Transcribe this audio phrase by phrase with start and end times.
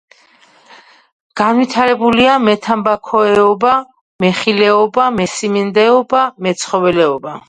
[1.41, 3.73] განვითარებულია მეთამბაქოეობა,
[4.25, 7.35] მეხილეობა, მესიმინდეობა, მეცხოველეობა.